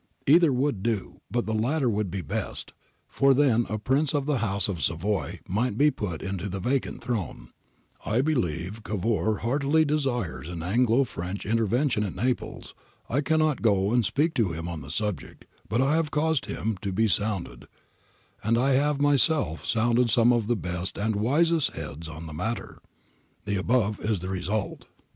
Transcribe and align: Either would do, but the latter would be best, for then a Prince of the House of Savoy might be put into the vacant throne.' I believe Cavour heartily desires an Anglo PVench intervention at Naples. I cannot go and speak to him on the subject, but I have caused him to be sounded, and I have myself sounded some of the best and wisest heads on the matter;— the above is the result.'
Either 0.25 0.51
would 0.51 0.81
do, 0.81 1.21
but 1.29 1.45
the 1.45 1.53
latter 1.53 1.87
would 1.87 2.09
be 2.09 2.23
best, 2.23 2.73
for 3.07 3.35
then 3.35 3.67
a 3.69 3.77
Prince 3.77 4.15
of 4.15 4.25
the 4.25 4.39
House 4.39 4.67
of 4.67 4.81
Savoy 4.81 5.39
might 5.47 5.77
be 5.77 5.91
put 5.91 6.23
into 6.23 6.49
the 6.49 6.59
vacant 6.59 7.03
throne.' 7.03 7.51
I 8.03 8.21
believe 8.21 8.83
Cavour 8.83 9.41
heartily 9.43 9.85
desires 9.85 10.49
an 10.49 10.63
Anglo 10.63 11.03
PVench 11.03 11.47
intervention 11.47 12.03
at 12.03 12.15
Naples. 12.15 12.73
I 13.09 13.21
cannot 13.21 13.61
go 13.61 13.93
and 13.93 14.03
speak 14.03 14.33
to 14.33 14.51
him 14.51 14.67
on 14.67 14.81
the 14.81 14.89
subject, 14.89 15.45
but 15.69 15.81
I 15.81 15.97
have 15.97 16.09
caused 16.09 16.47
him 16.47 16.77
to 16.81 16.91
be 16.91 17.07
sounded, 17.07 17.67
and 18.43 18.57
I 18.57 18.71
have 18.71 18.99
myself 18.99 19.63
sounded 19.65 20.09
some 20.09 20.33
of 20.33 20.47
the 20.47 20.55
best 20.55 20.97
and 20.97 21.15
wisest 21.15 21.73
heads 21.73 22.07
on 22.07 22.25
the 22.25 22.33
matter;— 22.33 22.79
the 23.45 23.55
above 23.57 23.99
is 23.99 24.21
the 24.21 24.29
result.' 24.29 24.87